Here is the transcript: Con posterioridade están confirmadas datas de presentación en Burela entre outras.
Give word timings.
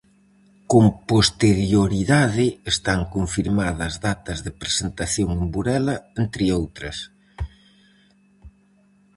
Con 0.71 0.85
posterioridade 1.09 2.45
están 2.73 2.99
confirmadas 3.15 3.93
datas 4.07 4.39
de 4.45 4.51
presentación 4.61 5.27
en 5.37 5.45
Burela 5.53 5.95
entre 6.23 6.45
outras. 6.59 6.97